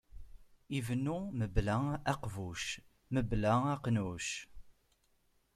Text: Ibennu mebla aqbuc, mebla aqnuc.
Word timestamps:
Ibennu 0.77 1.17
mebla 1.39 1.77
aqbuc, 2.11 2.63
mebla 3.13 3.53
aqnuc. 3.73 4.27